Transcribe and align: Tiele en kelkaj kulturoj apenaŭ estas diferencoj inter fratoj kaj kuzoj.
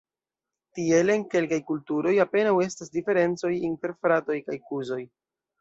Tiele 0.77 1.13
en 1.17 1.25
kelkaj 1.33 1.59
kulturoj 1.67 2.15
apenaŭ 2.25 2.55
estas 2.69 2.91
diferencoj 2.97 3.55
inter 3.71 3.97
fratoj 4.07 4.43
kaj 4.49 4.63
kuzoj. 4.73 5.03